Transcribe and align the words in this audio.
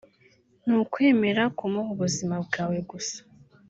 ni 0.65 0.73
ukwemera 0.83 1.43
kumuha 1.57 1.89
ubuzima 1.95 2.35
bwawe 2.45 2.77
gusa 2.89 3.19